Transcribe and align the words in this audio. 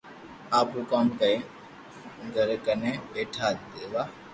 آپرو 0.59 0.81
ڪوم 0.91 1.05
ڪرين 1.19 2.27
گراڪني 2.35 2.91
پيئا 3.11 3.47
ليوا 3.73 4.03